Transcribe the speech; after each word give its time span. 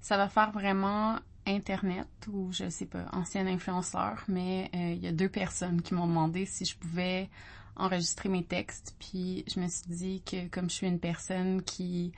Ça 0.00 0.16
va 0.16 0.28
faire 0.28 0.52
vraiment 0.52 1.18
Internet 1.46 2.08
ou 2.30 2.52
je 2.52 2.68
sais 2.68 2.86
pas, 2.86 3.06
ancien 3.12 3.46
influenceur, 3.46 4.24
mais 4.28 4.70
euh, 4.74 4.92
il 4.92 5.02
y 5.02 5.06
a 5.06 5.12
deux 5.12 5.28
personnes 5.28 5.80
qui 5.82 5.94
m'ont 5.94 6.06
demandé 6.06 6.44
si 6.46 6.64
je 6.64 6.76
pouvais 6.76 7.30
enregistrer 7.76 8.28
mes 8.28 8.44
textes. 8.44 8.94
Puis 8.98 9.44
je 9.52 9.60
me 9.60 9.68
suis 9.68 9.86
dit 9.88 10.22
que 10.24 10.48
comme 10.48 10.68
je 10.68 10.74
suis 10.74 10.86
une 10.86 11.00
personne 11.00 11.62
qui 11.62 12.12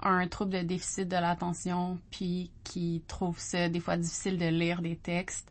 a 0.00 0.10
un 0.10 0.28
trouble 0.28 0.52
de 0.52 0.62
déficit 0.62 1.08
de 1.08 1.16
l'attention, 1.16 1.98
puis 2.10 2.50
qui 2.62 3.02
trouve 3.06 3.38
ça 3.38 3.68
des 3.68 3.80
fois 3.80 3.96
difficile 3.96 4.38
de 4.38 4.46
lire 4.46 4.82
des 4.82 4.96
textes, 4.96 5.50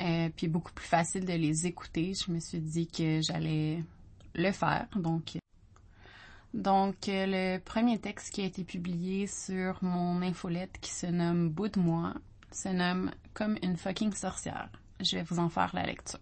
euh, 0.00 0.28
puis 0.36 0.48
beaucoup 0.48 0.72
plus 0.72 0.86
facile 0.86 1.24
de 1.24 1.32
les 1.32 1.66
écouter, 1.66 2.14
je 2.14 2.30
me 2.30 2.38
suis 2.38 2.60
dit 2.60 2.86
que 2.86 3.20
j'allais 3.22 3.82
le 4.34 4.52
faire. 4.52 4.86
Donc 4.96 5.36
donc, 6.54 7.08
euh, 7.08 7.26
le 7.26 7.58
premier 7.58 7.98
texte 7.98 8.34
qui 8.34 8.42
a 8.42 8.44
été 8.44 8.64
publié 8.64 9.26
sur 9.26 9.82
mon 9.82 10.20
infolette 10.22 10.78
qui 10.80 10.90
se 10.90 11.06
nomme 11.06 11.48
Bout 11.48 11.68
de 11.68 11.80
moi 11.80 12.14
se 12.50 12.68
nomme 12.68 13.10
Comme 13.34 13.56
une 13.62 13.76
fucking 13.76 14.12
sorcière. 14.12 14.68
Je 15.00 15.16
vais 15.16 15.22
vous 15.22 15.38
en 15.38 15.48
faire 15.48 15.70
la 15.74 15.84
lecture. 15.84 16.20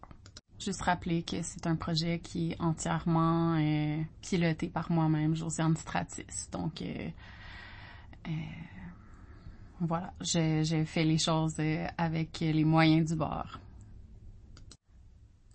Juste 0.61 0.83
rappeler 0.83 1.23
que 1.23 1.41
c'est 1.43 1.67
un 1.67 1.75
projet 1.75 2.19
qui 2.19 2.53
est 2.53 2.61
entièrement 2.61 3.57
euh, 3.57 4.03
piloté 4.21 4.69
par 4.69 4.93
moi-même, 4.93 5.35
Josiane 5.35 5.75
Stratis. 5.75 6.51
Donc, 6.53 6.83
euh, 6.83 7.09
euh, 8.29 8.31
voilà, 9.81 10.13
j'ai 10.21 10.85
fait 10.85 11.05
les 11.05 11.17
choses 11.17 11.59
avec 11.97 12.41
les 12.41 12.65
moyens 12.65 13.09
du 13.09 13.17
bord. 13.17 13.59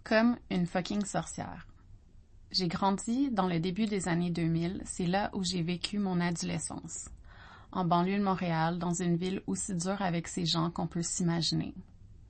Comme 0.04 0.38
une 0.50 0.66
fucking 0.66 1.06
sorcière. 1.06 1.68
J'ai 2.52 2.68
grandi 2.68 3.32
dans 3.32 3.48
le 3.48 3.60
début 3.60 3.86
des 3.86 4.08
années 4.08 4.30
2000, 4.30 4.82
c'est 4.86 5.08
là 5.08 5.30
où 5.34 5.44
j'ai 5.44 5.62
vécu 5.62 6.00
mon 6.00 6.22
adolescence. 6.22 7.10
En 7.72 7.84
banlieue 7.84 8.18
de 8.18 8.24
Montréal, 8.24 8.80
dans 8.80 8.94
une 8.94 9.18
ville 9.18 9.42
aussi 9.48 9.76
dure 9.76 10.02
avec 10.02 10.28
ces 10.28 10.46
gens 10.46 10.72
qu'on 10.72 10.88
peut 10.88 11.02
s'imaginer. 11.02 11.74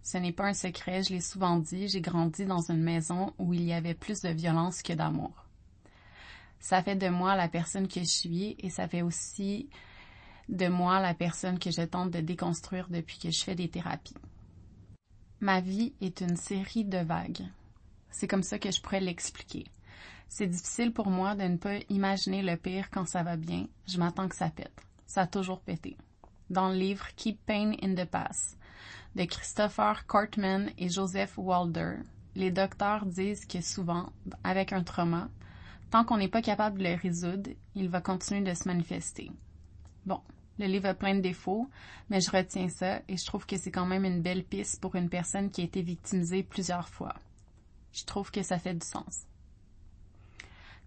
Ce 0.01 0.17
n'est 0.17 0.31
pas 0.31 0.47
un 0.47 0.53
secret, 0.53 1.03
je 1.03 1.13
l'ai 1.13 1.21
souvent 1.21 1.57
dit, 1.57 1.87
j'ai 1.87 2.01
grandi 2.01 2.45
dans 2.45 2.71
une 2.71 2.81
maison 2.81 3.33
où 3.37 3.53
il 3.53 3.63
y 3.63 3.73
avait 3.73 3.93
plus 3.93 4.21
de 4.21 4.29
violence 4.29 4.81
que 4.81 4.93
d'amour. 4.93 5.45
Ça 6.59 6.81
fait 6.81 6.95
de 6.95 7.09
moi 7.09 7.35
la 7.35 7.47
personne 7.47 7.87
que 7.87 7.99
je 7.99 8.05
suis 8.05 8.55
et 8.59 8.69
ça 8.69 8.87
fait 8.87 9.01
aussi 9.01 9.69
de 10.49 10.67
moi 10.67 10.99
la 10.99 11.13
personne 11.13 11.59
que 11.59 11.71
je 11.71 11.81
tente 11.81 12.11
de 12.11 12.21
déconstruire 12.21 12.87
depuis 12.89 13.19
que 13.19 13.31
je 13.31 13.43
fais 13.43 13.55
des 13.55 13.69
thérapies. 13.69 14.15
Ma 15.41 15.61
vie 15.61 15.93
est 16.01 16.21
une 16.21 16.37
série 16.37 16.85
de 16.85 16.97
vagues. 16.97 17.45
C'est 18.09 18.27
comme 18.27 18.43
ça 18.43 18.57
que 18.57 18.71
je 18.71 18.81
pourrais 18.81 19.01
l'expliquer. 19.01 19.65
C'est 20.27 20.47
difficile 20.47 20.91
pour 20.91 21.09
moi 21.09 21.35
de 21.35 21.43
ne 21.43 21.57
pas 21.57 21.77
imaginer 21.89 22.41
le 22.41 22.57
pire 22.57 22.89
quand 22.91 23.05
ça 23.07 23.23
va 23.23 23.37
bien. 23.37 23.67
Je 23.87 23.97
m'attends 23.97 24.27
que 24.27 24.35
ça 24.35 24.49
pète. 24.49 24.81
Ça 25.05 25.21
a 25.21 25.27
toujours 25.27 25.61
pété. 25.61 25.97
Dans 26.49 26.69
le 26.69 26.75
livre 26.75 27.07
Keep 27.15 27.39
Pain 27.45 27.73
in 27.81 27.95
the 27.95 28.05
Past, 28.05 28.57
de 29.15 29.23
Christopher 29.25 30.05
Cartman 30.07 30.71
et 30.77 30.89
Joseph 30.89 31.37
Walder, 31.37 31.97
les 32.35 32.51
docteurs 32.51 33.05
disent 33.05 33.45
que 33.45 33.61
souvent, 33.61 34.11
avec 34.43 34.73
un 34.73 34.83
trauma, 34.83 35.29
tant 35.89 36.03
qu'on 36.03 36.17
n'est 36.17 36.27
pas 36.27 36.41
capable 36.41 36.79
de 36.79 36.83
le 36.83 36.95
résoudre, 36.95 37.49
il 37.75 37.89
va 37.89 38.01
continuer 38.01 38.41
de 38.41 38.53
se 38.53 38.67
manifester. 38.67 39.31
Bon, 40.05 40.19
le 40.59 40.65
livre 40.67 40.87
a 40.87 40.93
plein 40.93 41.15
de 41.15 41.21
défauts, 41.21 41.69
mais 42.09 42.21
je 42.21 42.31
retiens 42.31 42.69
ça 42.69 43.01
et 43.07 43.17
je 43.17 43.25
trouve 43.25 43.45
que 43.45 43.57
c'est 43.57 43.71
quand 43.71 43.85
même 43.85 44.05
une 44.05 44.21
belle 44.21 44.43
piste 44.43 44.81
pour 44.81 44.95
une 44.95 45.09
personne 45.09 45.49
qui 45.49 45.61
a 45.61 45.65
été 45.65 45.81
victimisée 45.81 46.43
plusieurs 46.43 46.89
fois. 46.89 47.15
Je 47.93 48.03
trouve 48.03 48.31
que 48.31 48.43
ça 48.43 48.59
fait 48.59 48.73
du 48.73 48.85
sens. 48.85 49.25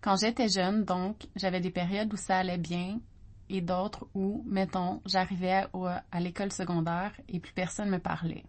Quand 0.01 0.17
j'étais 0.17 0.49
jeune, 0.49 0.85
donc, 0.85 1.27
j'avais 1.35 1.61
des 1.61 1.71
périodes 1.71 2.13
où 2.13 2.17
ça 2.17 2.39
allait 2.39 2.59
bien, 2.59 3.01
et 3.49 3.61
d'autres 3.61 4.07
où, 4.15 4.45
mettons, 4.47 5.01
j'arrivais 5.07 5.65
à 6.13 6.21
l'école 6.21 6.53
secondaire 6.53 7.13
et 7.29 7.41
plus 7.41 7.53
personne 7.53 7.91
me 7.91 7.99
parlait. 7.99 8.45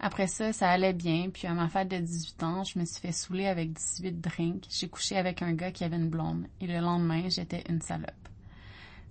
Après 0.00 0.26
ça, 0.26 0.52
ça 0.52 0.68
allait 0.68 0.94
bien, 0.94 1.30
puis 1.30 1.46
à 1.46 1.54
ma 1.54 1.68
fête 1.68 1.88
de 1.88 1.98
18 1.98 2.42
ans, 2.42 2.64
je 2.64 2.76
me 2.78 2.84
suis 2.84 3.00
fait 3.00 3.12
saouler 3.12 3.46
avec 3.46 3.72
18 3.72 4.20
drinks, 4.20 4.66
j'ai 4.68 4.88
couché 4.88 5.16
avec 5.16 5.42
un 5.42 5.52
gars 5.52 5.70
qui 5.70 5.84
avait 5.84 5.96
une 5.96 6.08
blonde, 6.10 6.46
et 6.60 6.66
le 6.66 6.80
lendemain, 6.80 7.28
j'étais 7.28 7.62
une 7.68 7.80
salope. 7.80 8.10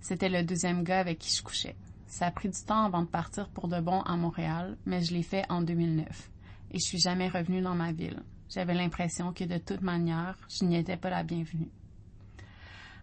C'était 0.00 0.28
le 0.28 0.42
deuxième 0.42 0.82
gars 0.82 1.00
avec 1.00 1.18
qui 1.18 1.34
je 1.34 1.42
couchais. 1.42 1.76
Ça 2.08 2.26
a 2.26 2.30
pris 2.30 2.50
du 2.50 2.60
temps 2.60 2.84
avant 2.84 3.02
de 3.02 3.06
partir 3.06 3.48
pour 3.48 3.68
de 3.68 3.80
bon 3.80 4.02
à 4.02 4.16
Montréal, 4.16 4.76
mais 4.84 5.00
je 5.00 5.14
l'ai 5.14 5.22
fait 5.22 5.46
en 5.48 5.62
2009, 5.62 6.30
et 6.72 6.78
je 6.78 6.84
suis 6.84 6.98
jamais 6.98 7.28
revenue 7.28 7.62
dans 7.62 7.74
ma 7.74 7.92
ville. 7.92 8.22
J'avais 8.52 8.74
l'impression 8.74 9.32
que 9.32 9.44
de 9.44 9.56
toute 9.56 9.80
manière, 9.80 10.36
je 10.48 10.64
n'y 10.64 10.76
étais 10.76 10.98
pas 10.98 11.08
la 11.08 11.22
bienvenue. 11.22 11.70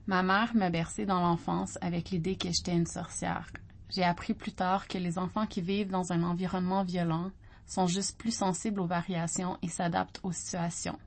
Ma 0.05 0.21
mère 0.21 0.55
m'a 0.55 0.69
bercé 0.69 1.07
dans 1.07 1.21
l'enfance 1.21 1.77
avec 1.81 2.11
l'idée 2.11 2.35
que 2.35 2.49
j'étais 2.51 2.75
une 2.75 2.85
sorcière. 2.85 3.51
J'ai 3.89 4.03
appris 4.03 4.35
plus 4.35 4.51
tard 4.51 4.87
que 4.87 4.99
les 4.99 5.17
enfants 5.17 5.47
qui 5.47 5.61
vivent 5.61 5.89
dans 5.89 6.11
un 6.11 6.21
environnement 6.21 6.83
violent 6.83 7.31
sont 7.65 7.87
juste 7.87 8.19
plus 8.19 8.35
sensibles 8.35 8.79
aux 8.79 8.85
variations 8.85 9.57
et 9.63 9.69
s'adaptent 9.69 10.19
aux 10.21 10.31
situations. 10.31 10.99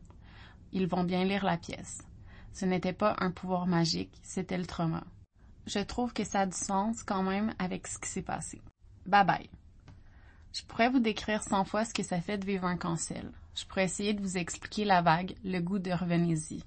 Ils 0.73 0.89
vont 0.89 1.05
bien 1.05 1.25
lire 1.25 1.45
la 1.45 1.57
pièce. 1.57 2.03
Ce 2.53 2.65
n'était 2.65 2.93
pas 2.93 3.15
un 3.21 3.31
pouvoir 3.31 3.67
magique, 3.67 4.19
c'était 4.23 4.59
le 4.59 4.67
trauma. 4.67 5.05
Je 5.67 5.79
trouve 5.79 6.13
que 6.13 6.25
ça 6.25 6.41
a 6.41 6.47
du 6.47 6.57
sens 6.57 7.05
quand 7.05 7.23
même 7.23 7.55
avec 7.61 7.87
ce 7.87 7.99
qui 7.99 8.09
s'est 8.09 8.23
passé. 8.23 8.61
Bye 9.07 9.25
bye. 9.25 9.62
Je 10.53 10.63
pourrais 10.63 10.91
vous 10.91 11.01
décrire 11.01 11.43
cent 11.43 11.65
fois 11.65 11.85
ce 11.85 11.95
que 11.95 12.03
ça 12.03 12.21
fait 12.21 12.39
de 12.39 12.47
vivre 12.47 12.65
un 12.65 12.77
cancel. 12.77 13.31
Je 13.55 13.65
pourrais 13.65 13.85
essayer 13.85 14.15
de 14.15 14.21
vous 14.21 14.37
expliquer 14.37 14.85
la 14.85 15.03
vague, 15.03 15.35
le 15.45 15.61
goût 15.61 15.79
de 15.79 15.91
revenez-y 15.91 16.63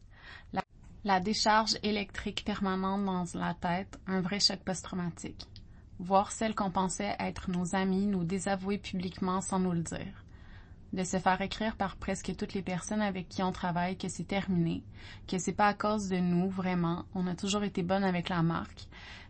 la 1.05 1.19
décharge 1.19 1.77
électrique 1.83 2.43
permanente 2.43 3.05
dans 3.05 3.39
la 3.39 3.53
tête, 3.53 3.99
un 4.07 4.21
vrai 4.21 4.39
choc 4.39 4.57
post-traumatique. 4.65 5.47
Voir 5.99 6.31
celles 6.31 6.55
qu'on 6.55 6.71
pensait 6.71 7.15
être 7.19 7.51
nos 7.51 7.75
amis 7.75 8.07
nous 8.07 8.23
désavouer 8.23 8.79
publiquement 8.79 9.39
sans 9.39 9.59
nous 9.59 9.71
le 9.71 9.83
dire. 9.83 10.25
De 10.93 11.03
se 11.03 11.19
faire 11.19 11.39
écrire 11.41 11.75
par 11.75 11.95
presque 11.95 12.35
toutes 12.35 12.55
les 12.55 12.63
personnes 12.63 13.03
avec 13.03 13.29
qui 13.29 13.43
on 13.43 13.51
travaille 13.51 13.99
que 13.99 14.09
c'est 14.09 14.23
terminé, 14.23 14.83
que 15.27 15.37
c'est 15.37 15.53
pas 15.53 15.67
à 15.67 15.73
cause 15.75 16.09
de 16.09 16.17
nous, 16.17 16.49
vraiment, 16.49 17.05
on 17.13 17.27
a 17.27 17.35
toujours 17.35 17.63
été 17.63 17.83
bonne 17.83 18.03
avec 18.03 18.29
la 18.29 18.41
marque, 18.41 18.87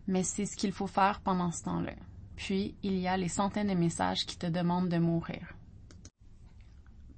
mais 0.07 0.23
c'est 0.23 0.45
ce 0.45 0.55
qu'il 0.55 0.71
faut 0.71 0.87
faire 0.87 1.19
pendant 1.19 1.51
ce 1.51 1.63
temps-là. 1.65 1.91
Puis, 2.35 2.75
il 2.83 2.97
y 2.97 3.07
a 3.07 3.17
les 3.17 3.29
centaines 3.29 3.69
de 3.69 3.73
messages 3.73 4.25
qui 4.25 4.37
te 4.37 4.47
demandent 4.47 4.89
de 4.89 4.97
mourir. 4.97 5.53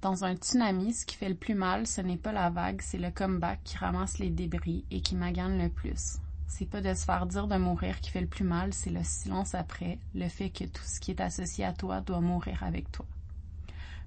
Dans 0.00 0.24
un 0.24 0.36
tsunami, 0.36 0.92
ce 0.92 1.04
qui 1.04 1.16
fait 1.16 1.28
le 1.28 1.34
plus 1.34 1.56
mal, 1.56 1.86
ce 1.86 2.00
n'est 2.00 2.16
pas 2.16 2.32
la 2.32 2.50
vague, 2.50 2.80
c'est 2.82 2.98
le 2.98 3.10
comeback 3.10 3.60
qui 3.64 3.76
ramasse 3.76 4.20
les 4.20 4.30
débris 4.30 4.84
et 4.92 5.00
qui 5.00 5.16
magane 5.16 5.60
le 5.60 5.68
plus. 5.68 6.18
C'est 6.46 6.70
pas 6.70 6.80
de 6.80 6.94
se 6.94 7.04
faire 7.04 7.26
dire 7.26 7.48
de 7.48 7.56
mourir 7.56 8.00
qui 8.00 8.10
fait 8.10 8.20
le 8.20 8.28
plus 8.28 8.44
mal, 8.44 8.72
c'est 8.72 8.90
le 8.90 9.02
silence 9.02 9.54
après, 9.54 9.98
le 10.14 10.28
fait 10.28 10.50
que 10.50 10.64
tout 10.64 10.84
ce 10.84 11.00
qui 11.00 11.10
est 11.10 11.20
associé 11.20 11.64
à 11.64 11.72
toi 11.72 12.00
doit 12.00 12.20
mourir 12.20 12.62
avec 12.62 12.92
toi. 12.92 13.06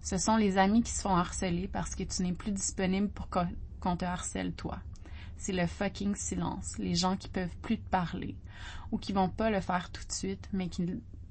Ce 0.02 0.18
sont 0.18 0.38
les 0.38 0.58
amis 0.58 0.82
qui 0.82 0.92
se 0.92 1.02
font 1.02 1.16
harceler 1.16 1.68
parce 1.68 1.94
que 1.94 2.04
tu 2.04 2.24
n'es 2.24 2.34
plus 2.34 2.52
disponible 2.52 3.10
pour 3.10 3.30
qu'on 3.30 3.98
te 3.98 4.06
harcèle 4.06 4.54
toi. 4.54 4.80
C'est 5.41 5.53
le 5.53 5.66
fucking 5.66 6.13
silence, 6.13 6.78
les 6.78 6.94
gens 6.94 7.18
qui 7.18 7.28
peuvent 7.28 7.57
plus 7.63 7.79
te 7.79 7.90
parler, 7.90 8.35
ou 8.91 9.00
qui 9.00 9.12
vont 9.12 9.28
pas 9.28 9.50
le 9.50 9.59
faire 9.59 9.90
tout 9.90 10.06
de 10.06 10.12
suite, 10.12 10.47
mais 10.53 10.68
qui 10.68 10.84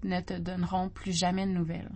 ne 0.02 0.20
te 0.20 0.36
donneront 0.36 0.88
plus 0.88 1.16
jamais 1.16 1.46
de 1.46 1.52
nouvelles. 1.52 1.92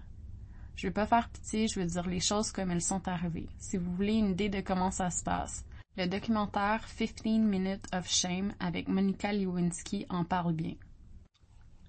Je 0.77 0.87
veux 0.87 0.93
pas 0.93 1.09
faire 1.09 1.29
pitié, 1.29 1.67
je 1.67 1.81
veux 1.81 1.87
dire 1.87 2.07
les 2.07 2.21
choses 2.21 2.53
comme 2.53 2.71
elles 2.71 2.83
sont 2.83 3.09
arrivées. 3.09 3.49
Si 3.59 3.79
vous 3.79 3.93
voulez 3.97 4.15
une 4.15 4.31
idée 4.31 4.49
de 4.49 4.61
comment 4.61 4.93
ça 4.93 5.11
se 5.11 5.25
passe, 5.25 5.65
le 5.97 6.07
documentaire 6.07 6.87
15 6.97 7.25
Minutes 7.41 7.89
of 7.93 8.09
Shame 8.09 8.55
avec 8.61 8.87
Monica 8.87 9.33
Lewinsky 9.33 10.07
en 10.09 10.25
parle 10.25 10.53
bien. 10.53 10.77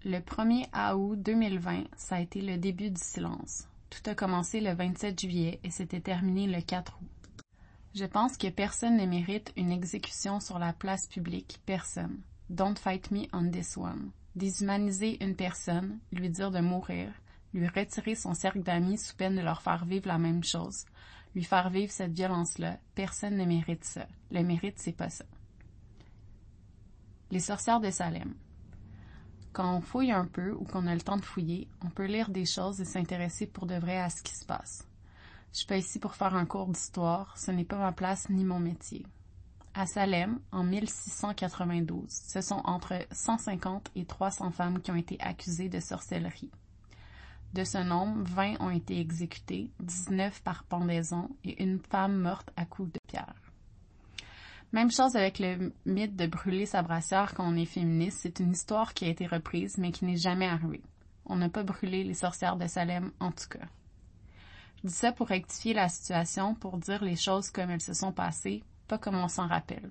Le 0.06 0.18
1er 0.18 0.96
août 0.96 1.22
2020, 1.22 1.84
ça 1.98 2.16
a 2.16 2.22
été 2.22 2.42
le 2.42 2.58
début 2.58 2.90
du 2.90 3.00
silence. 3.00 3.68
Tout 3.92 4.10
a 4.10 4.16
commencé 4.16 4.60
le 4.60 4.74
27 4.74 5.20
juillet 5.20 5.60
et 5.64 5.70
s'était 5.70 6.02
terminé 6.02 6.48
le 6.48 6.62
4 6.62 6.98
août. 7.00 7.15
Je 7.96 8.04
pense 8.04 8.36
que 8.36 8.50
personne 8.50 8.98
ne 8.98 9.06
mérite 9.06 9.54
une 9.56 9.72
exécution 9.72 10.42
sur 10.42 10.60
la 10.60 10.74
place 10.74 11.08
publique, 11.08 11.62
personne. 11.66 12.20
Don't 12.50 12.78
fight 12.78 13.10
me 13.10 13.26
on 13.32 13.50
this 13.50 13.78
one. 13.78 14.12
Déshumaniser 14.36 15.24
une 15.24 15.38
personne, 15.38 16.00
lui 16.12 16.30
dire 16.30 16.52
de 16.52 16.60
mourir, 16.60 17.14
lui 17.54 17.70
retirer 17.70 18.16
son 18.16 18.34
cercle 18.34 18.64
d'amis 18.64 18.98
sous 18.98 19.16
peine 19.16 19.38
de 19.38 19.42
leur 19.42 19.62
faire 19.62 19.86
vivre 19.86 20.10
la 20.10 20.18
même 20.18 20.44
chose, 20.44 20.84
lui 21.36 21.46
faire 21.46 21.70
vivre 21.70 21.90
cette 21.90 22.12
violence-là, 22.12 22.80
personne 22.96 23.38
ne 23.38 23.46
mérite 23.46 23.86
ça. 23.86 24.08
Le 24.30 24.44
mérite, 24.44 24.78
c'est 24.78 24.92
pas 24.92 25.10
ça. 25.10 25.24
Les 27.32 27.40
sorcières 27.40 27.80
de 27.80 27.92
Salem. 27.92 28.34
Quand 29.54 29.74
on 29.74 29.80
fouille 29.80 30.12
un 30.12 30.26
peu 30.26 30.52
ou 30.52 30.66
qu'on 30.66 30.88
a 30.88 30.96
le 30.96 31.00
temps 31.00 31.16
de 31.16 31.24
fouiller, 31.24 31.70
on 31.82 31.90
peut 31.90 32.08
lire 32.08 32.28
des 32.30 32.46
choses 32.46 32.82
et 32.82 32.86
s'intéresser 32.86 33.48
pour 33.48 33.68
de 33.68 33.76
vrai 33.76 34.02
à 34.02 34.10
ce 34.10 34.22
qui 34.22 34.36
se 34.36 34.44
passe. 34.44 34.86
Je 35.56 35.60
suis 35.60 35.68
pas 35.68 35.78
ici 35.78 36.00
pour 36.00 36.16
faire 36.16 36.36
un 36.36 36.46
cours 36.46 36.68
d'histoire, 36.68 37.38
ce 37.38 37.50
n'est 37.50 37.64
pas 37.64 37.78
ma 37.78 37.94
place 37.94 38.30
ni 38.30 38.44
mon 38.44 38.60
métier. 38.60 39.06
À 39.74 39.86
Salem, 39.86 40.42
en 40.52 40.66
1692, 40.66 42.10
ce 42.10 42.42
sont 42.42 42.62
entre 42.66 43.08
150 43.14 43.90
et 43.96 44.04
300 44.04 44.52
femmes 44.52 44.82
qui 44.82 44.92
ont 44.92 44.98
été 44.98 45.18
accusées 45.22 45.70
de 45.70 45.80
sorcellerie. 45.80 46.52
De 47.54 47.64
ce 47.64 47.78
nombre, 47.78 48.22
20 48.26 48.60
ont 48.60 48.70
été 48.70 49.00
exécutés, 49.00 49.70
19 49.80 50.44
par 50.44 50.66
pendaison 50.66 51.30
et 51.46 51.64
une 51.64 51.80
femme 51.80 52.18
morte 52.18 52.52
à 52.58 52.66
coups 52.66 52.92
de 52.92 53.00
pierre. 53.08 53.42
Même 54.74 54.92
chose 54.92 55.16
avec 55.16 55.40
le 55.40 55.72
mythe 55.86 56.18
de 56.18 56.28
brûler 56.28 56.66
sa 56.66 56.82
brassière 56.82 57.34
quand 57.34 57.50
on 57.50 57.56
est 57.56 57.64
féministe, 57.64 58.20
c'est 58.24 58.42
une 58.42 58.52
histoire 58.52 58.94
qui 58.94 59.06
a 59.06 59.10
été 59.10 59.26
reprise 59.26 59.78
mais 59.78 59.94
qui 59.94 60.04
n'est 60.04 60.18
jamais 60.18 60.48
arrivée. 60.48 60.84
On 61.26 61.38
n'a 61.38 61.48
pas 61.48 61.64
brûlé 61.64 62.04
les 62.04 62.14
sorcières 62.14 62.58
de 62.58 62.68
Salem, 62.68 63.14
en 63.22 63.32
tout 63.32 63.48
cas. 63.50 63.68
Je 64.86 64.90
dis 64.92 64.96
ça 64.98 65.12
pour 65.12 65.30
rectifier 65.30 65.74
la 65.74 65.90
situation, 65.90 66.54
pour 66.54 66.78
dire 66.78 67.04
les 67.04 67.16
choses 67.16 67.50
comme 67.50 67.72
elles 67.72 67.82
se 67.82 67.96
sont 67.96 68.12
passées, 68.12 68.62
pas 68.88 69.00
comme 69.00 69.16
on 69.16 69.28
s'en 69.28 69.48
rappelle. 69.48 69.90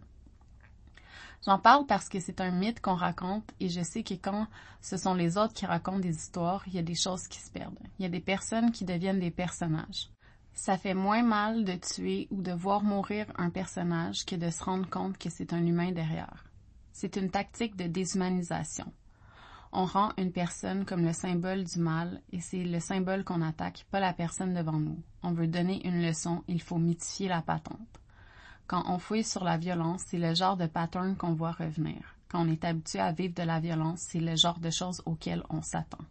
J'en 1.44 1.58
parle 1.58 1.84
parce 1.86 2.08
que 2.08 2.20
c'est 2.20 2.40
un 2.40 2.52
mythe 2.52 2.80
qu'on 2.80 2.94
raconte 2.94 3.50
et 3.58 3.68
je 3.68 3.82
sais 3.82 4.04
que 4.04 4.14
quand 4.14 4.46
ce 4.80 4.96
sont 4.96 5.14
les 5.14 5.36
autres 5.36 5.52
qui 5.52 5.66
racontent 5.66 5.98
des 5.98 6.14
histoires, 6.14 6.62
il 6.68 6.74
y 6.74 6.78
a 6.78 6.82
des 6.82 6.94
choses 6.94 7.26
qui 7.26 7.40
se 7.40 7.50
perdent. 7.50 7.76
Il 7.98 8.04
y 8.04 8.06
a 8.06 8.08
des 8.08 8.20
personnes 8.20 8.70
qui 8.70 8.84
deviennent 8.84 9.18
des 9.18 9.32
personnages. 9.32 10.10
Ça 10.52 10.78
fait 10.78 10.94
moins 10.94 11.24
mal 11.24 11.64
de 11.64 11.74
tuer 11.74 12.28
ou 12.30 12.40
de 12.40 12.52
voir 12.52 12.84
mourir 12.84 13.26
un 13.34 13.50
personnage 13.50 14.24
que 14.24 14.36
de 14.36 14.48
se 14.48 14.62
rendre 14.62 14.88
compte 14.88 15.18
que 15.18 15.28
c'est 15.28 15.52
un 15.52 15.66
humain 15.66 15.90
derrière. 15.90 16.44
C'est 16.92 17.16
une 17.16 17.32
tactique 17.32 17.74
de 17.74 17.88
déshumanisation. 17.88 18.92
On 19.76 19.86
rend 19.86 20.12
une 20.18 20.30
personne 20.30 20.84
comme 20.84 21.04
le 21.04 21.12
symbole 21.12 21.64
du 21.64 21.80
mal 21.80 22.22
et 22.30 22.40
c'est 22.40 22.62
le 22.62 22.78
symbole 22.78 23.24
qu'on 23.24 23.42
attaque, 23.42 23.84
pas 23.90 23.98
la 23.98 24.12
personne 24.12 24.54
devant 24.54 24.78
nous. 24.78 25.02
On 25.24 25.32
veut 25.32 25.48
donner 25.48 25.84
une 25.84 26.00
leçon, 26.00 26.44
il 26.46 26.62
faut 26.62 26.78
mythifier 26.78 27.26
la 27.26 27.42
patente. 27.42 28.00
Quand 28.68 28.84
on 28.86 29.00
fouille 29.00 29.24
sur 29.24 29.42
la 29.42 29.58
violence, 29.58 30.04
c'est 30.06 30.18
le 30.18 30.32
genre 30.32 30.56
de 30.56 30.68
pattern 30.68 31.16
qu'on 31.16 31.34
voit 31.34 31.50
revenir. 31.50 32.16
Quand 32.28 32.46
on 32.46 32.52
est 32.52 32.64
habitué 32.64 33.00
à 33.00 33.10
vivre 33.10 33.34
de 33.34 33.42
la 33.42 33.58
violence, 33.58 34.06
c'est 34.08 34.20
le 34.20 34.36
genre 34.36 34.60
de 34.60 34.70
choses 34.70 35.02
auxquelles 35.06 35.42
on 35.50 35.60
s'attend. 35.60 36.04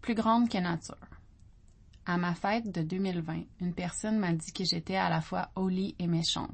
Plus 0.00 0.16
grande 0.16 0.48
que 0.48 0.58
nature. 0.58 0.96
À 2.04 2.16
ma 2.16 2.34
fête 2.34 2.74
de 2.74 2.82
2020, 2.82 3.44
une 3.60 3.74
personne 3.74 4.18
m'a 4.18 4.32
dit 4.32 4.52
que 4.52 4.64
j'étais 4.64 4.96
à 4.96 5.08
la 5.08 5.20
fois 5.20 5.50
holy 5.54 5.94
et 6.00 6.08
méchante. 6.08 6.50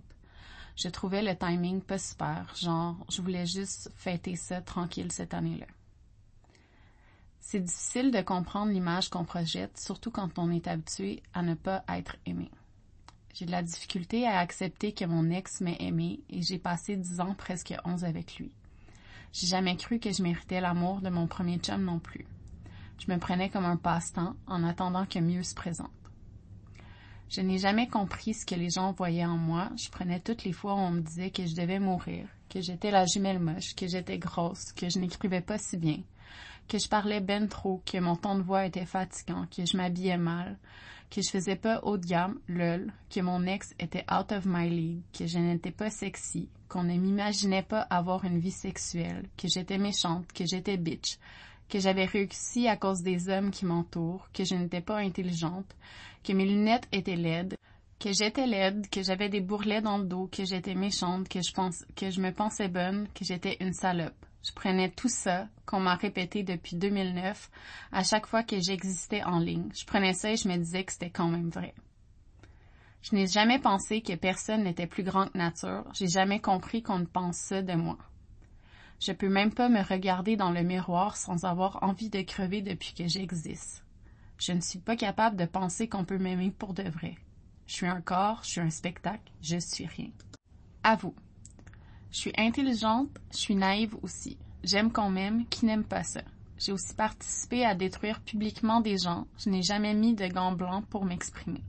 Je 0.76 0.88
trouvais 0.88 1.22
le 1.22 1.34
timing 1.34 1.80
pas 1.80 1.96
super, 1.96 2.52
genre 2.54 2.98
je 3.08 3.22
voulais 3.22 3.46
juste 3.46 3.90
fêter 3.96 4.36
ça 4.36 4.60
tranquille 4.60 5.10
cette 5.10 5.32
année-là. 5.32 5.66
C'est 7.48 7.60
difficile 7.60 8.10
de 8.10 8.22
comprendre 8.22 8.72
l'image 8.72 9.08
qu'on 9.08 9.24
projette, 9.24 9.78
surtout 9.78 10.10
quand 10.10 10.36
on 10.36 10.50
est 10.50 10.66
habitué 10.66 11.22
à 11.32 11.42
ne 11.42 11.54
pas 11.54 11.84
être 11.88 12.16
aimé. 12.26 12.50
J'ai 13.34 13.46
de 13.46 13.52
la 13.52 13.62
difficulté 13.62 14.26
à 14.26 14.40
accepter 14.40 14.90
que 14.90 15.04
mon 15.04 15.30
ex 15.30 15.60
m'ait 15.60 15.76
aimé 15.78 16.18
et 16.28 16.42
j'ai 16.42 16.58
passé 16.58 16.96
dix 16.96 17.20
ans, 17.20 17.36
presque 17.38 17.72
onze 17.84 18.02
avec 18.02 18.34
lui. 18.38 18.50
J'ai 19.32 19.46
jamais 19.46 19.76
cru 19.76 20.00
que 20.00 20.10
je 20.10 20.24
méritais 20.24 20.60
l'amour 20.60 21.00
de 21.02 21.08
mon 21.08 21.28
premier 21.28 21.58
chum 21.58 21.84
non 21.84 22.00
plus. 22.00 22.26
Je 22.98 23.12
me 23.12 23.18
prenais 23.20 23.48
comme 23.48 23.64
un 23.64 23.76
passe-temps 23.76 24.34
en 24.48 24.64
attendant 24.64 25.06
que 25.06 25.20
mieux 25.20 25.44
se 25.44 25.54
présente. 25.54 25.92
Je 27.28 27.42
n'ai 27.42 27.58
jamais 27.58 27.86
compris 27.86 28.34
ce 28.34 28.44
que 28.44 28.56
les 28.56 28.70
gens 28.70 28.90
voyaient 28.90 29.24
en 29.24 29.38
moi. 29.38 29.70
Je 29.76 29.88
prenais 29.88 30.18
toutes 30.18 30.42
les 30.42 30.52
fois 30.52 30.74
où 30.74 30.78
on 30.78 30.90
me 30.90 31.00
disait 31.00 31.30
que 31.30 31.46
je 31.46 31.54
devais 31.54 31.78
mourir, 31.78 32.26
que 32.50 32.60
j'étais 32.60 32.90
la 32.90 33.06
jumelle 33.06 33.38
moche, 33.38 33.76
que 33.76 33.86
j'étais 33.86 34.18
grosse, 34.18 34.72
que 34.72 34.88
je 34.88 34.98
n'écrivais 34.98 35.42
pas 35.42 35.58
si 35.58 35.76
bien, 35.76 36.02
que 36.68 36.78
je 36.78 36.88
parlais 36.88 37.20
ben 37.20 37.48
trop, 37.48 37.82
que 37.84 37.98
mon 37.98 38.16
ton 38.16 38.36
de 38.36 38.42
voix 38.42 38.66
était 38.66 38.86
fatigant, 38.86 39.46
que 39.46 39.64
je 39.64 39.76
m'habillais 39.76 40.18
mal, 40.18 40.58
que 41.10 41.22
je 41.22 41.30
faisais 41.30 41.56
pas 41.56 41.80
haut 41.82 41.98
de 41.98 42.06
gamme, 42.06 42.40
lol, 42.48 42.92
que 43.10 43.20
mon 43.20 43.46
ex 43.46 43.74
était 43.78 44.04
out 44.10 44.32
of 44.32 44.44
my 44.46 44.68
league, 44.68 45.02
que 45.16 45.26
je 45.26 45.38
n'étais 45.38 45.70
pas 45.70 45.90
sexy, 45.90 46.48
qu'on 46.68 46.82
ne 46.82 46.96
m'imaginait 46.96 47.62
pas 47.62 47.82
avoir 47.82 48.24
une 48.24 48.38
vie 48.38 48.50
sexuelle, 48.50 49.28
que 49.36 49.48
j'étais 49.48 49.78
méchante, 49.78 50.32
que 50.32 50.44
j'étais 50.44 50.76
bitch, 50.76 51.18
que 51.68 51.78
j'avais 51.78 52.04
réussi 52.04 52.68
à 52.68 52.76
cause 52.76 53.02
des 53.02 53.28
hommes 53.28 53.50
qui 53.50 53.66
m'entourent, 53.66 54.28
que 54.32 54.44
je 54.44 54.54
n'étais 54.54 54.80
pas 54.80 54.98
intelligente, 54.98 55.76
que 56.24 56.32
mes 56.32 56.44
lunettes 56.44 56.88
étaient 56.92 57.16
laides, 57.16 57.56
que 57.98 58.12
j'étais 58.12 58.46
laide, 58.46 58.88
que 58.90 59.02
j'avais 59.02 59.28
des 59.28 59.40
bourrelets 59.40 59.80
dans 59.80 59.98
le 59.98 60.04
dos, 60.04 60.28
que 60.30 60.44
j'étais 60.44 60.74
méchante, 60.74 61.28
que 61.28 61.40
je 61.40 61.52
pense, 61.52 61.84
que 61.94 62.10
je 62.10 62.20
me 62.20 62.32
pensais 62.32 62.68
bonne, 62.68 63.08
que 63.14 63.24
j'étais 63.24 63.56
une 63.60 63.72
salope. 63.72 64.25
Je 64.46 64.52
prenais 64.52 64.90
tout 64.90 65.08
ça 65.08 65.48
qu'on 65.64 65.80
m'a 65.80 65.96
répété 65.96 66.44
depuis 66.44 66.76
2009 66.76 67.50
à 67.90 68.04
chaque 68.04 68.26
fois 68.26 68.44
que 68.44 68.60
j'existais 68.60 69.24
en 69.24 69.40
ligne. 69.40 69.68
Je 69.74 69.84
prenais 69.84 70.12
ça 70.12 70.30
et 70.30 70.36
je 70.36 70.48
me 70.48 70.56
disais 70.56 70.84
que 70.84 70.92
c'était 70.92 71.10
quand 71.10 71.28
même 71.28 71.50
vrai. 71.50 71.74
Je 73.02 73.16
n'ai 73.16 73.26
jamais 73.26 73.58
pensé 73.58 74.02
que 74.02 74.14
personne 74.14 74.62
n'était 74.62 74.86
plus 74.86 75.02
grand 75.02 75.26
que 75.26 75.38
nature. 75.38 75.84
J'ai 75.94 76.06
jamais 76.06 76.40
compris 76.40 76.82
qu'on 76.82 77.00
ne 77.00 77.06
pense 77.06 77.36
ça 77.36 77.60
de 77.60 77.74
moi. 77.74 77.98
Je 79.00 79.12
peux 79.12 79.28
même 79.28 79.52
pas 79.52 79.68
me 79.68 79.82
regarder 79.82 80.36
dans 80.36 80.52
le 80.52 80.62
miroir 80.62 81.16
sans 81.16 81.44
avoir 81.44 81.82
envie 81.82 82.10
de 82.10 82.22
crever 82.22 82.62
depuis 82.62 82.94
que 82.94 83.08
j'existe. 83.08 83.84
Je 84.38 84.52
ne 84.52 84.60
suis 84.60 84.78
pas 84.78 84.96
capable 84.96 85.36
de 85.36 85.44
penser 85.44 85.88
qu'on 85.88 86.04
peut 86.04 86.18
m'aimer 86.18 86.52
pour 86.52 86.72
de 86.72 86.84
vrai. 86.84 87.16
Je 87.66 87.72
suis 87.72 87.86
un 87.86 88.00
corps, 88.00 88.42
je 88.44 88.50
suis 88.50 88.60
un 88.60 88.70
spectacle, 88.70 89.32
je 89.42 89.58
suis 89.58 89.86
rien. 89.86 90.10
À 90.84 90.94
vous. 90.94 91.14
Je 92.16 92.22
suis 92.22 92.32
intelligente, 92.38 93.10
je 93.30 93.36
suis 93.36 93.54
naïve 93.54 93.94
aussi. 94.00 94.38
J'aime 94.64 94.90
qu'on 94.90 95.10
m'aime, 95.10 95.44
qui 95.48 95.66
n'aime 95.66 95.84
pas 95.84 96.02
ça. 96.02 96.22
J'ai 96.56 96.72
aussi 96.72 96.94
participé 96.94 97.62
à 97.66 97.74
détruire 97.74 98.22
publiquement 98.22 98.80
des 98.80 98.96
gens. 98.96 99.26
Je 99.36 99.50
n'ai 99.50 99.60
jamais 99.60 99.92
mis 99.92 100.14
de 100.14 100.26
gants 100.26 100.52
blancs 100.52 100.86
pour 100.86 101.04
m'exprimer. 101.04 101.62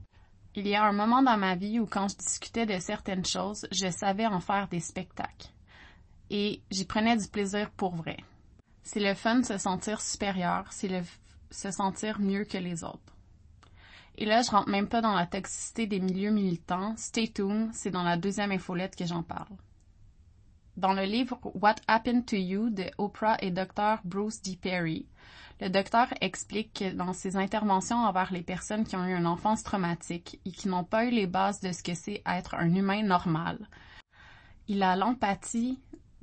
Il 0.54 0.66
y 0.66 0.74
a 0.74 0.86
un 0.86 0.92
moment 0.92 1.22
dans 1.22 1.36
ma 1.36 1.54
vie 1.54 1.78
où 1.78 1.84
quand 1.84 2.08
je 2.08 2.16
discutais 2.16 2.64
de 2.64 2.78
certaines 2.78 3.26
choses, 3.26 3.68
je 3.70 3.90
savais 3.90 4.24
en 4.24 4.40
faire 4.40 4.68
des 4.68 4.80
spectacles. 4.80 5.50
Et 6.30 6.62
j'y 6.70 6.86
prenais 6.86 7.18
du 7.18 7.28
plaisir 7.28 7.70
pour 7.72 7.94
vrai. 7.94 8.16
C'est 8.82 9.00
le 9.00 9.12
fun 9.12 9.40
de 9.40 9.44
se 9.44 9.58
sentir 9.58 10.00
supérieur, 10.00 10.64
c'est 10.70 10.88
le 10.88 11.02
se 11.50 11.70
sentir 11.70 12.20
mieux 12.20 12.44
que 12.44 12.56
les 12.56 12.84
autres. 12.84 13.18
Et 14.16 14.24
là, 14.24 14.40
je 14.40 14.50
rentre 14.50 14.70
même 14.70 14.88
pas 14.88 15.02
dans 15.02 15.14
la 15.14 15.26
toxicité 15.26 15.86
des 15.86 16.00
milieux 16.00 16.32
militants. 16.32 16.94
Stay 16.96 17.28
tuned, 17.28 17.68
c'est 17.74 17.90
dans 17.90 18.02
la 18.02 18.16
deuxième 18.16 18.52
infolette 18.52 18.96
que 18.96 19.04
j'en 19.04 19.22
parle. 19.22 19.54
Dans 20.78 20.92
le 20.92 21.02
livre 21.02 21.40
What 21.54 21.74
Happened 21.88 22.24
to 22.26 22.36
You 22.36 22.70
de 22.70 22.84
Oprah 22.98 23.36
et 23.40 23.50
Dr. 23.50 23.96
Bruce 24.04 24.40
D. 24.40 24.56
Perry, 24.62 25.08
le 25.60 25.70
docteur 25.70 26.06
explique 26.20 26.72
que 26.72 26.94
dans 26.94 27.12
ses 27.12 27.34
interventions 27.34 27.96
envers 27.96 28.32
les 28.32 28.44
personnes 28.44 28.84
qui 28.84 28.94
ont 28.94 29.04
eu 29.04 29.16
une 29.16 29.26
enfance 29.26 29.64
traumatique 29.64 30.38
et 30.44 30.52
qui 30.52 30.68
n'ont 30.68 30.84
pas 30.84 31.04
eu 31.04 31.10
les 31.10 31.26
bases 31.26 31.58
de 31.58 31.72
ce 31.72 31.82
que 31.82 31.94
c'est 31.94 32.22
être 32.24 32.54
un 32.54 32.72
humain 32.72 33.02
normal, 33.02 33.58
il 34.68 34.84
a 34.84 34.94
l'empathie 34.94 35.80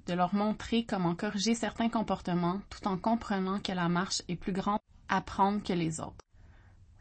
de 0.07 0.13
leur 0.13 0.33
montrer 0.33 0.85
comment 0.85 1.15
corriger 1.15 1.53
certains 1.53 1.89
comportements 1.89 2.61
tout 2.69 2.87
en 2.87 2.97
comprenant 2.97 3.59
que 3.59 3.73
la 3.73 3.89
marche 3.89 4.21
est 4.29 4.37
plus 4.37 4.53
grande 4.53 4.79
à 5.09 5.19
prendre 5.19 5.61
que 5.63 5.73
les 5.73 5.99
autres. 5.99 6.23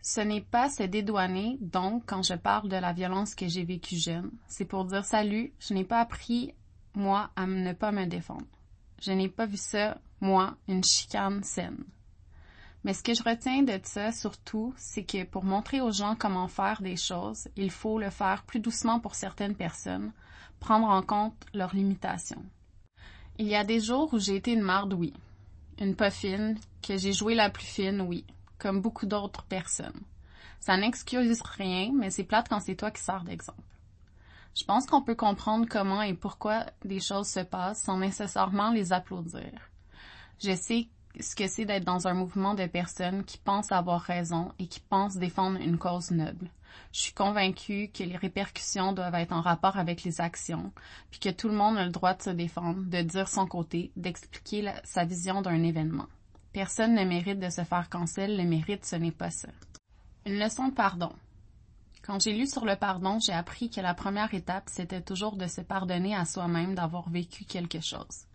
Ce 0.02 0.20
n'est 0.20 0.40
pas 0.40 0.70
se 0.70 0.82
dédouaner, 0.82 1.56
donc, 1.60 2.02
quand 2.06 2.24
je 2.24 2.34
parle 2.34 2.68
de 2.68 2.76
la 2.76 2.92
violence 2.92 3.36
que 3.36 3.46
j'ai 3.46 3.64
vécue 3.64 3.94
jeune. 3.94 4.32
C'est 4.48 4.64
pour 4.64 4.86
dire 4.86 5.04
salut, 5.04 5.54
je 5.60 5.72
n'ai 5.72 5.84
pas 5.84 6.00
appris 6.00 6.52
moi, 6.94 7.30
à 7.36 7.46
ne 7.46 7.72
pas 7.72 7.92
me 7.92 8.06
défendre. 8.06 8.46
Je 9.00 9.12
n'ai 9.12 9.28
pas 9.28 9.46
vu 9.46 9.56
ça, 9.56 9.98
moi, 10.20 10.56
une 10.68 10.84
chicane 10.84 11.42
saine. 11.42 11.84
Mais 12.84 12.92
ce 12.92 13.02
que 13.02 13.14
je 13.14 13.22
retiens 13.22 13.62
de 13.62 13.80
ça 13.82 14.12
surtout, 14.12 14.74
c'est 14.76 15.04
que 15.04 15.24
pour 15.24 15.44
montrer 15.44 15.80
aux 15.80 15.90
gens 15.90 16.16
comment 16.16 16.48
faire 16.48 16.82
des 16.82 16.96
choses, 16.96 17.48
il 17.56 17.70
faut 17.70 17.98
le 17.98 18.10
faire 18.10 18.42
plus 18.44 18.60
doucement 18.60 19.00
pour 19.00 19.14
certaines 19.14 19.56
personnes, 19.56 20.12
prendre 20.60 20.88
en 20.88 21.02
compte 21.02 21.34
leurs 21.54 21.74
limitations. 21.74 22.44
Il 23.38 23.48
y 23.48 23.56
a 23.56 23.64
des 23.64 23.80
jours 23.80 24.12
où 24.12 24.18
j'ai 24.18 24.36
été 24.36 24.52
une 24.52 24.60
marde, 24.62 24.92
oui. 24.92 25.12
Une 25.80 25.96
pas 25.96 26.10
fine, 26.10 26.56
que 26.86 26.96
j'ai 26.96 27.12
joué 27.12 27.34
la 27.34 27.50
plus 27.50 27.64
fine, 27.64 28.02
oui. 28.02 28.24
Comme 28.58 28.80
beaucoup 28.80 29.06
d'autres 29.06 29.44
personnes. 29.44 30.02
Ça 30.60 30.76
n'excuse 30.76 31.42
rien, 31.42 31.90
mais 31.92 32.10
c'est 32.10 32.24
plate 32.24 32.48
quand 32.48 32.60
c'est 32.60 32.76
toi 32.76 32.90
qui 32.90 33.02
sors 33.02 33.24
d'exemple. 33.24 33.60
Je 34.54 34.64
pense 34.64 34.86
qu'on 34.86 35.02
peut 35.02 35.16
comprendre 35.16 35.66
comment 35.68 36.02
et 36.02 36.14
pourquoi 36.14 36.66
des 36.84 37.00
choses 37.00 37.28
se 37.28 37.40
passent 37.40 37.82
sans 37.82 37.98
nécessairement 37.98 38.70
les 38.70 38.92
applaudir. 38.92 39.50
Je 40.42 40.54
sais 40.54 40.88
ce 41.20 41.34
que 41.34 41.48
c'est 41.48 41.64
d'être 41.64 41.84
dans 41.84 42.06
un 42.06 42.14
mouvement 42.14 42.54
de 42.54 42.66
personnes 42.66 43.24
qui 43.24 43.38
pensent 43.38 43.72
avoir 43.72 44.00
raison 44.00 44.52
et 44.58 44.66
qui 44.66 44.80
pensent 44.80 45.16
défendre 45.16 45.60
une 45.60 45.78
cause 45.78 46.10
noble. 46.10 46.50
Je 46.92 47.00
suis 47.00 47.12
convaincue 47.12 47.90
que 47.92 48.02
les 48.02 48.16
répercussions 48.16 48.92
doivent 48.92 49.14
être 49.14 49.32
en 49.32 49.40
rapport 49.40 49.76
avec 49.76 50.02
les 50.02 50.20
actions, 50.20 50.72
puis 51.10 51.20
que 51.20 51.30
tout 51.30 51.48
le 51.48 51.54
monde 51.54 51.78
a 51.78 51.84
le 51.84 51.90
droit 51.90 52.14
de 52.14 52.22
se 52.22 52.30
défendre, 52.30 52.82
de 52.84 53.02
dire 53.02 53.28
son 53.28 53.46
côté, 53.46 53.92
d'expliquer 53.96 54.72
sa 54.82 55.04
vision 55.04 55.42
d'un 55.42 55.62
événement. 55.62 56.06
Personne 56.52 56.94
ne 56.94 57.04
mérite 57.04 57.40
de 57.40 57.50
se 57.50 57.64
faire 57.64 57.88
cancel, 57.88 58.36
le 58.36 58.44
mérite 58.44 58.84
ce 58.84 58.96
n'est 58.96 59.12
pas 59.12 59.30
ça. 59.30 59.48
Une 60.26 60.38
leçon 60.38 60.68
de 60.68 60.74
pardon. 60.74 61.12
Quand 62.04 62.20
j'ai 62.20 62.34
lu 62.34 62.46
sur 62.46 62.66
le 62.66 62.76
pardon, 62.76 63.18
j'ai 63.18 63.32
appris 63.32 63.70
que 63.70 63.80
la 63.80 63.94
première 63.94 64.34
étape, 64.34 64.64
c'était 64.66 65.00
toujours 65.00 65.36
de 65.36 65.46
se 65.46 65.62
pardonner 65.62 66.14
à 66.14 66.26
soi-même 66.26 66.74
d'avoir 66.74 67.08
vécu 67.08 67.44
quelque 67.46 67.80
chose. 67.80 68.26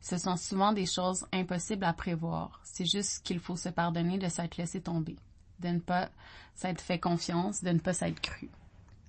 Ce 0.00 0.16
sont 0.16 0.36
souvent 0.36 0.72
des 0.72 0.86
choses 0.86 1.26
impossibles 1.32 1.84
à 1.84 1.92
prévoir. 1.92 2.60
C'est 2.62 2.86
juste 2.86 3.24
qu'il 3.24 3.40
faut 3.40 3.56
se 3.56 3.68
pardonner 3.68 4.16
de 4.16 4.28
s'être 4.28 4.58
laissé 4.58 4.80
tomber, 4.80 5.16
de 5.58 5.68
ne 5.70 5.80
pas 5.80 6.08
s'être 6.54 6.80
fait 6.80 7.00
confiance, 7.00 7.64
de 7.64 7.70
ne 7.70 7.80
pas 7.80 7.94
s'être 7.94 8.20
cru. 8.20 8.48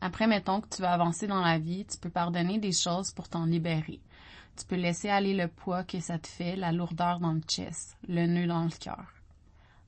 Après, 0.01 0.25
mettons 0.25 0.61
que 0.61 0.75
tu 0.75 0.81
veux 0.81 0.87
avancer 0.87 1.27
dans 1.27 1.41
la 1.41 1.59
vie, 1.59 1.85
tu 1.85 1.99
peux 1.99 2.09
pardonner 2.09 2.57
des 2.57 2.71
choses 2.71 3.11
pour 3.11 3.29
t'en 3.29 3.45
libérer. 3.45 4.01
Tu 4.57 4.65
peux 4.65 4.77
laisser 4.77 5.09
aller 5.09 5.35
le 5.35 5.47
poids 5.47 5.83
que 5.83 5.99
ça 5.99 6.17
te 6.17 6.27
fait, 6.27 6.55
la 6.55 6.71
lourdeur 6.71 7.19
dans 7.19 7.33
le 7.33 7.41
chest, 7.41 7.95
le 8.07 8.25
nœud 8.25 8.47
dans 8.47 8.63
le 8.63 8.71
cœur. 8.71 9.20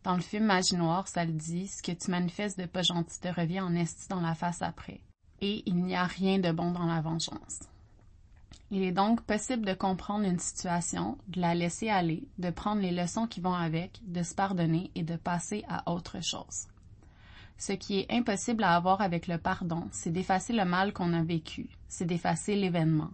Dans 0.04 0.16
le 0.16 0.22
film 0.22 0.46
Magie 0.46 0.76
Noire, 0.76 1.08
ça 1.08 1.24
le 1.24 1.32
dit, 1.32 1.68
ce 1.68 1.82
que 1.82 1.94
tu 1.94 2.12
manifestes 2.12 2.60
de 2.60 2.66
pas 2.66 2.82
gentil 2.82 3.22
te 3.22 3.30
revient 3.30 3.62
en 3.62 3.74
esti 3.74 4.10
dans 4.10 4.20
la 4.20 4.36
face 4.36 4.62
après. 4.62 5.00
Et 5.40 5.64
il 5.66 5.78
n'y 5.78 5.96
a 5.96 6.04
rien 6.04 6.40
de 6.40 6.52
bon 6.52 6.72
dans 6.72 6.86
la 6.86 7.00
vengeance. 7.00 7.60
Il 8.70 8.84
est 8.84 8.92
donc 8.92 9.22
possible 9.22 9.66
de 9.66 9.74
comprendre 9.74 10.26
une 10.26 10.40
situation, 10.40 11.18
de 11.30 11.40
la 11.40 11.56
laisser 11.56 11.90
aller, 11.90 12.28
de 12.38 12.50
prendre 12.50 12.82
les 12.82 12.92
leçons 12.92 13.28
qui 13.28 13.40
vont 13.40 13.54
avec, 13.54 14.02
de 14.06 14.24
se 14.24 14.36
pardonner 14.36 14.92
et 14.96 15.04
de 15.04 15.16
passer 15.16 15.64
à 15.70 15.90
autre 15.90 16.22
chose. 16.22 16.68
Ce 17.58 17.72
qui 17.72 18.00
est 18.00 18.12
impossible 18.12 18.64
à 18.64 18.76
avoir 18.76 19.00
avec 19.00 19.28
le 19.28 19.38
pardon, 19.38 19.88
c'est 19.92 20.12
d'effacer 20.12 20.52
le 20.52 20.66
mal 20.66 20.92
qu'on 20.92 21.14
a 21.14 21.24
vécu, 21.24 21.70
c'est 21.88 22.06
d'effacer 22.06 22.56
l'événement. 22.58 23.12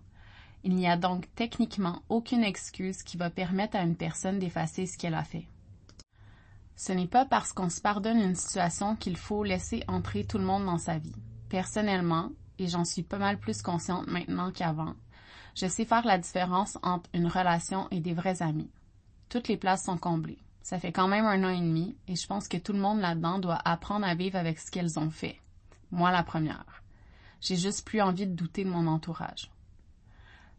Il 0.64 0.74
n'y 0.74 0.88
a 0.88 0.98
donc 0.98 1.28
techniquement 1.36 2.02
aucune 2.10 2.44
excuse 2.44 3.04
qui 3.04 3.18
va 3.18 3.30
permettre 3.30 3.78
à 3.78 3.84
une 3.84 3.96
personne 3.96 4.40
d'effacer 4.40 4.88
ce 4.88 4.98
qu'elle 4.98 5.14
a 5.14 5.24
fait. 5.24 5.46
Ce 6.80 6.94
n'est 6.94 7.08
pas 7.08 7.26
parce 7.26 7.52
qu'on 7.52 7.70
se 7.70 7.82
pardonne 7.82 8.22
une 8.22 8.36
situation 8.36 8.96
qu'il 8.96 9.18
faut 9.18 9.44
laisser 9.44 9.84
entrer 9.90 10.24
tout 10.24 10.38
le 10.38 10.46
monde 10.46 10.66
dans 10.66 10.78
sa 10.78 10.98
vie. 10.98 11.14
Personnellement, 11.50 12.32
et 12.58 12.70
j'en 12.70 12.86
suis 12.86 13.04
pas 13.04 13.18
mal 13.18 13.38
plus 13.38 13.62
consciente 13.62 14.08
maintenant 14.08 14.50
qu'avant, 14.54 14.96
je 15.56 15.68
sais 15.68 15.84
faire 15.84 16.06
la 16.06 16.18
différence 16.18 16.78
entre 16.82 17.10
une 17.14 17.28
relation 17.28 17.90
et 17.92 18.00
des 18.00 18.14
vrais 18.14 18.42
amis. 18.42 18.72
Toutes 19.28 19.50
les 19.50 19.58
places 19.58 19.84
sont 19.84 19.98
comblées. 19.98 20.40
Ça 20.62 20.80
fait 20.80 20.94
quand 20.94 21.10
même 21.10 21.26
un 21.26 21.44
an 21.44 21.50
et 21.50 21.60
demi 21.60 21.98
et 22.08 22.16
je 22.16 22.26
pense 22.26 22.48
que 22.48 22.56
tout 22.56 22.72
le 22.72 22.80
monde 22.80 23.02
là-dedans 23.02 23.40
doit 23.40 23.60
apprendre 23.66 24.08
à 24.08 24.16
vivre 24.16 24.38
avec 24.38 24.58
ce 24.58 24.72
qu'elles 24.72 24.98
ont 25.00 25.10
fait. 25.10 25.38
Moi 25.92 26.12
la 26.12 26.24
première. 26.24 26.82
J'ai 27.42 27.58
juste 27.58 27.86
plus 27.86 28.00
envie 28.00 28.26
de 28.26 28.36
douter 28.36 28.64
de 28.64 28.70
mon 28.70 28.88
entourage. 28.88 29.52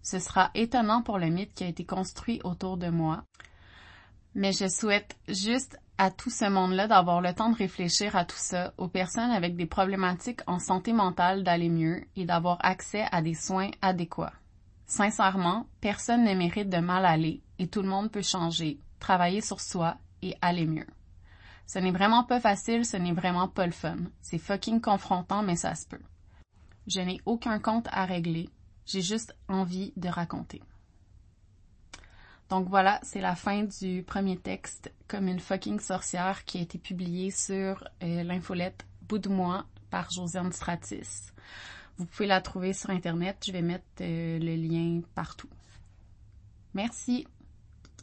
Ce 0.03 0.19
sera 0.19 0.51
étonnant 0.55 1.01
pour 1.01 1.19
le 1.19 1.29
mythe 1.31 1.55
qui 1.55 1.65
a 1.65 1.69
été 1.69 1.87
construit 1.87 2.43
autour 2.45 2.77
de 2.77 2.91
moi, 2.91 3.25
mais 4.35 4.53
je 4.53 4.69
souhaite 4.69 5.17
juste 5.29 5.79
à 6.01 6.11
tout 6.11 6.31
ce 6.31 6.47
monde-là 6.49 6.89
d'avoir 6.89 7.21
le 7.21 7.35
temps 7.35 7.51
de 7.51 7.57
réfléchir 7.59 8.17
à 8.17 8.25
tout 8.25 8.39
ça, 8.39 8.73
aux 8.79 8.89
personnes 8.89 9.31
avec 9.31 9.55
des 9.55 9.67
problématiques 9.67 10.41
en 10.47 10.59
santé 10.59 10.95
mentale 10.95 11.45
d'aller 11.45 11.69
mieux 11.69 12.07
et 12.17 12.25
d'avoir 12.25 12.57
accès 12.61 13.05
à 13.13 13.21
des 13.21 13.35
soins 13.35 13.71
adéquats. 13.83 14.33
Sincèrement, 14.87 15.67
personne 15.83 16.25
ne 16.25 16.33
mérite 16.33 16.71
de 16.71 16.79
mal 16.79 17.05
aller 17.05 17.43
et 17.59 17.69
tout 17.69 17.83
le 17.83 17.89
monde 17.91 18.11
peut 18.11 18.23
changer, 18.23 18.81
travailler 18.99 19.43
sur 19.43 19.61
soi 19.61 19.99
et 20.23 20.35
aller 20.41 20.67
mieux. 20.67 20.87
Ce 21.67 21.79
n'est 21.79 21.93
vraiment 21.93 22.25
pas 22.25 22.41
facile, 22.41 22.87
ce 22.87 22.97
n'est 22.97 23.13
vraiment 23.13 23.49
pas 23.49 23.67
le 23.67 23.73
fun. 23.73 23.99
C'est 24.23 24.39
fucking 24.39 24.81
confrontant, 24.81 25.43
mais 25.43 25.57
ça 25.57 25.75
se 25.75 25.87
peut. 25.87 26.01
Je 26.87 27.01
n'ai 27.01 27.21
aucun 27.27 27.59
compte 27.59 27.89
à 27.93 28.07
régler. 28.07 28.49
J'ai 28.87 29.03
juste 29.03 29.37
envie 29.49 29.93
de 29.97 30.09
raconter. 30.09 30.63
Donc 32.51 32.69
voilà, 32.69 32.99
c'est 33.05 33.21
la 33.21 33.37
fin 33.37 33.63
du 33.63 34.03
premier 34.03 34.37
texte 34.37 34.93
comme 35.07 35.29
une 35.29 35.39
fucking 35.39 35.79
sorcière 35.79 36.45
qui 36.45 36.59
a 36.59 36.63
été 36.63 36.79
publié 36.79 37.31
sur 37.31 37.85
euh, 38.03 38.25
l'infolette 38.25 38.85
Bout 39.03 39.19
de 39.19 39.29
moi 39.29 39.67
par 39.89 40.11
Josiane 40.11 40.53
Stratis. 40.53 41.33
Vous 41.97 42.07
pouvez 42.07 42.27
la 42.27 42.41
trouver 42.41 42.73
sur 42.73 42.91
Internet. 42.91 43.45
Je 43.47 43.53
vais 43.53 43.63
mettre 43.63 43.85
euh, 44.01 44.39
le 44.41 44.57
lien 44.57 45.01
partout. 45.15 45.49
Merci. 46.75 47.27